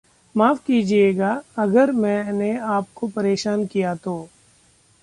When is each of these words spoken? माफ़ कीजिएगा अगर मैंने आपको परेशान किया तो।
माफ़ 0.35 0.59
कीजिएगा 0.59 1.43
अगर 1.57 1.91
मैंने 1.91 2.57
आपको 2.57 3.07
परेशान 3.07 3.65
किया 3.65 3.95
तो। 3.95 4.29